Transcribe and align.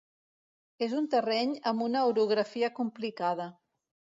És 0.85 0.95
un 1.01 1.09
terreny 1.15 1.53
amb 1.73 1.85
una 1.89 2.03
orografia 2.13 2.73
complicada. 2.81 3.51